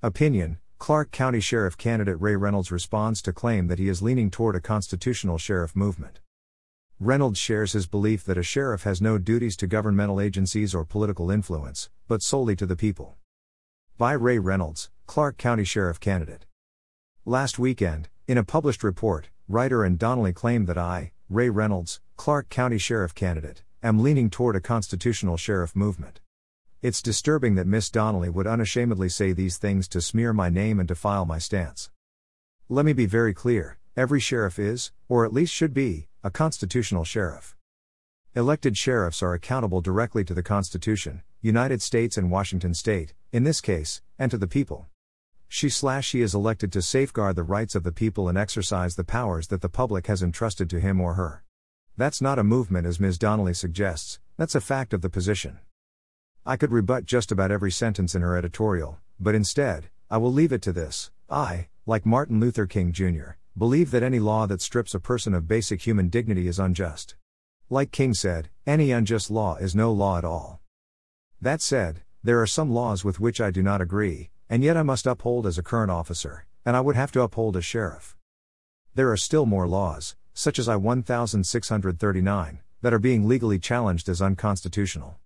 Opinion 0.00 0.58
Clark 0.78 1.10
County 1.10 1.40
Sheriff 1.40 1.76
candidate 1.76 2.20
Ray 2.20 2.36
Reynolds 2.36 2.70
responds 2.70 3.20
to 3.22 3.32
claim 3.32 3.66
that 3.66 3.80
he 3.80 3.88
is 3.88 4.00
leaning 4.00 4.30
toward 4.30 4.54
a 4.54 4.60
constitutional 4.60 5.38
sheriff 5.38 5.74
movement. 5.74 6.20
Reynolds 7.00 7.36
shares 7.40 7.72
his 7.72 7.88
belief 7.88 8.24
that 8.24 8.38
a 8.38 8.44
sheriff 8.44 8.84
has 8.84 9.02
no 9.02 9.18
duties 9.18 9.56
to 9.56 9.66
governmental 9.66 10.20
agencies 10.20 10.72
or 10.72 10.84
political 10.84 11.32
influence, 11.32 11.90
but 12.06 12.22
solely 12.22 12.54
to 12.54 12.64
the 12.64 12.76
people. 12.76 13.16
By 13.96 14.12
Ray 14.12 14.38
Reynolds, 14.38 14.88
Clark 15.08 15.36
County 15.36 15.64
Sheriff 15.64 15.98
candidate. 15.98 16.46
Last 17.24 17.58
weekend, 17.58 18.08
in 18.28 18.38
a 18.38 18.44
published 18.44 18.84
report, 18.84 19.30
writer 19.48 19.84
Ann 19.84 19.96
Donnelly 19.96 20.32
claimed 20.32 20.68
that 20.68 20.78
I, 20.78 21.10
Ray 21.28 21.50
Reynolds, 21.50 22.00
Clark 22.16 22.50
County 22.50 22.78
Sheriff 22.78 23.16
candidate, 23.16 23.64
am 23.82 23.98
leaning 23.98 24.30
toward 24.30 24.54
a 24.54 24.60
constitutional 24.60 25.36
sheriff 25.36 25.74
movement. 25.74 26.20
It's 26.80 27.02
disturbing 27.02 27.56
that 27.56 27.66
Miss 27.66 27.90
Donnelly 27.90 28.28
would 28.28 28.46
unashamedly 28.46 29.08
say 29.08 29.32
these 29.32 29.56
things 29.56 29.88
to 29.88 30.00
smear 30.00 30.32
my 30.32 30.48
name 30.48 30.78
and 30.78 30.86
defile 30.86 31.24
my 31.24 31.38
stance. 31.38 31.90
Let 32.68 32.84
me 32.84 32.92
be 32.92 33.04
very 33.04 33.34
clear 33.34 33.78
every 33.96 34.20
sheriff 34.20 34.60
is, 34.60 34.92
or 35.08 35.24
at 35.24 35.32
least 35.32 35.52
should 35.52 35.74
be, 35.74 36.06
a 36.22 36.30
constitutional 36.30 37.02
sheriff. 37.02 37.56
Elected 38.36 38.76
sheriffs 38.76 39.24
are 39.24 39.34
accountable 39.34 39.80
directly 39.80 40.22
to 40.22 40.34
the 40.34 40.42
Constitution, 40.44 41.22
United 41.40 41.82
States 41.82 42.16
and 42.16 42.30
Washington 42.30 42.74
State, 42.74 43.12
in 43.32 43.42
this 43.42 43.60
case, 43.60 44.00
and 44.16 44.30
to 44.30 44.38
the 44.38 44.46
people. 44.46 44.86
She 45.48 45.68
slash 45.68 46.12
he 46.12 46.20
is 46.20 46.32
elected 46.32 46.70
to 46.74 46.80
safeguard 46.80 47.34
the 47.34 47.42
rights 47.42 47.74
of 47.74 47.82
the 47.82 47.90
people 47.90 48.28
and 48.28 48.38
exercise 48.38 48.94
the 48.94 49.02
powers 49.02 49.48
that 49.48 49.62
the 49.62 49.68
public 49.68 50.06
has 50.06 50.22
entrusted 50.22 50.70
to 50.70 50.78
him 50.78 51.00
or 51.00 51.14
her. 51.14 51.42
That's 51.96 52.22
not 52.22 52.38
a 52.38 52.44
movement 52.44 52.86
as 52.86 53.00
Ms. 53.00 53.18
Donnelly 53.18 53.54
suggests, 53.54 54.20
that's 54.36 54.54
a 54.54 54.60
fact 54.60 54.92
of 54.92 55.02
the 55.02 55.10
position. 55.10 55.58
I 56.46 56.56
could 56.56 56.72
rebut 56.72 57.04
just 57.04 57.30
about 57.30 57.50
every 57.50 57.70
sentence 57.70 58.14
in 58.14 58.22
her 58.22 58.36
editorial, 58.36 58.98
but 59.20 59.34
instead, 59.34 59.90
I 60.10 60.16
will 60.16 60.32
leave 60.32 60.52
it 60.52 60.62
to 60.62 60.72
this. 60.72 61.10
I, 61.28 61.68
like 61.84 62.06
Martin 62.06 62.40
Luther 62.40 62.66
King 62.66 62.92
Jr., 62.92 63.32
believe 63.56 63.90
that 63.90 64.02
any 64.02 64.18
law 64.18 64.46
that 64.46 64.62
strips 64.62 64.94
a 64.94 65.00
person 65.00 65.34
of 65.34 65.48
basic 65.48 65.86
human 65.86 66.08
dignity 66.08 66.48
is 66.48 66.58
unjust. 66.58 67.16
Like 67.68 67.92
King 67.92 68.14
said, 68.14 68.48
any 68.66 68.92
unjust 68.92 69.30
law 69.30 69.56
is 69.56 69.74
no 69.74 69.92
law 69.92 70.16
at 70.16 70.24
all. 70.24 70.60
That 71.40 71.60
said, 71.60 72.02
there 72.22 72.40
are 72.40 72.46
some 72.46 72.70
laws 72.72 73.04
with 73.04 73.20
which 73.20 73.40
I 73.40 73.50
do 73.50 73.62
not 73.62 73.80
agree, 73.80 74.30
and 74.48 74.62
yet 74.64 74.76
I 74.76 74.82
must 74.82 75.06
uphold 75.06 75.46
as 75.46 75.58
a 75.58 75.62
current 75.62 75.90
officer, 75.90 76.46
and 76.64 76.76
I 76.76 76.80
would 76.80 76.96
have 76.96 77.12
to 77.12 77.22
uphold 77.22 77.56
as 77.56 77.64
sheriff. 77.64 78.16
There 78.94 79.10
are 79.12 79.16
still 79.16 79.44
more 79.44 79.68
laws, 79.68 80.16
such 80.32 80.58
as 80.58 80.68
I 80.68 80.76
1639, 80.76 82.58
that 82.80 82.94
are 82.94 82.98
being 82.98 83.28
legally 83.28 83.58
challenged 83.58 84.08
as 84.08 84.22
unconstitutional. 84.22 85.18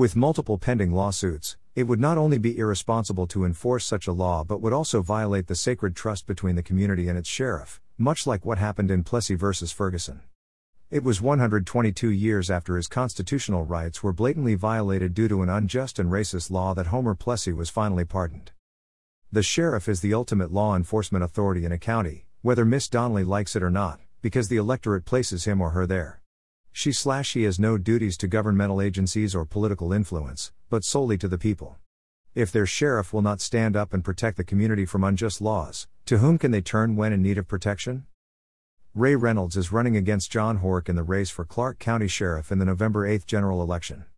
With 0.00 0.16
multiple 0.16 0.56
pending 0.56 0.92
lawsuits, 0.92 1.58
it 1.74 1.82
would 1.82 2.00
not 2.00 2.16
only 2.16 2.38
be 2.38 2.56
irresponsible 2.56 3.26
to 3.26 3.44
enforce 3.44 3.84
such 3.84 4.06
a 4.06 4.14
law 4.14 4.44
but 4.44 4.62
would 4.62 4.72
also 4.72 5.02
violate 5.02 5.46
the 5.46 5.54
sacred 5.54 5.94
trust 5.94 6.26
between 6.26 6.56
the 6.56 6.62
community 6.62 7.06
and 7.06 7.18
its 7.18 7.28
sheriff, 7.28 7.82
much 7.98 8.26
like 8.26 8.46
what 8.46 8.56
happened 8.56 8.90
in 8.90 9.04
Plessy 9.04 9.34
v. 9.34 9.52
Ferguson. 9.66 10.22
It 10.90 11.04
was 11.04 11.20
122 11.20 12.08
years 12.08 12.50
after 12.50 12.76
his 12.76 12.88
constitutional 12.88 13.66
rights 13.66 14.02
were 14.02 14.14
blatantly 14.14 14.54
violated 14.54 15.12
due 15.12 15.28
to 15.28 15.42
an 15.42 15.50
unjust 15.50 15.98
and 15.98 16.10
racist 16.10 16.50
law 16.50 16.72
that 16.72 16.86
Homer 16.86 17.14
Plessy 17.14 17.52
was 17.52 17.68
finally 17.68 18.06
pardoned. 18.06 18.52
The 19.30 19.42
sheriff 19.42 19.86
is 19.86 20.00
the 20.00 20.14
ultimate 20.14 20.50
law 20.50 20.76
enforcement 20.76 21.24
authority 21.24 21.66
in 21.66 21.72
a 21.72 21.78
county, 21.78 22.24
whether 22.40 22.64
Miss 22.64 22.88
Donnelly 22.88 23.24
likes 23.24 23.54
it 23.54 23.62
or 23.62 23.68
not, 23.68 24.00
because 24.22 24.48
the 24.48 24.56
electorate 24.56 25.04
places 25.04 25.44
him 25.44 25.60
or 25.60 25.72
her 25.72 25.86
there. 25.86 26.19
She 26.72 26.92
slash 26.92 27.28
she 27.28 27.42
has 27.42 27.58
no 27.58 27.78
duties 27.78 28.16
to 28.18 28.28
governmental 28.28 28.80
agencies 28.80 29.34
or 29.34 29.44
political 29.44 29.92
influence, 29.92 30.52
but 30.68 30.84
solely 30.84 31.18
to 31.18 31.28
the 31.28 31.38
people. 31.38 31.78
If 32.34 32.52
their 32.52 32.66
sheriff 32.66 33.12
will 33.12 33.22
not 33.22 33.40
stand 33.40 33.76
up 33.76 33.92
and 33.92 34.04
protect 34.04 34.36
the 34.36 34.44
community 34.44 34.86
from 34.86 35.02
unjust 35.02 35.40
laws, 35.40 35.88
to 36.06 36.18
whom 36.18 36.38
can 36.38 36.52
they 36.52 36.60
turn 36.60 36.94
when 36.94 37.12
in 37.12 37.22
need 37.22 37.38
of 37.38 37.48
protection? 37.48 38.06
Ray 38.94 39.16
Reynolds 39.16 39.56
is 39.56 39.72
running 39.72 39.96
against 39.96 40.30
John 40.30 40.60
Horch 40.60 40.88
in 40.88 40.96
the 40.96 41.02
race 41.02 41.30
for 41.30 41.44
Clark 41.44 41.78
County 41.78 42.08
Sheriff 42.08 42.50
in 42.50 42.58
the 42.58 42.64
November 42.64 43.06
8 43.06 43.26
general 43.26 43.62
election. 43.62 44.04